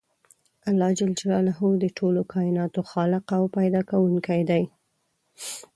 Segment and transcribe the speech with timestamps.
[0.69, 0.99] الله ج
[1.83, 4.63] د ټولو کایناتو خالق او پیدا کوونکی دی.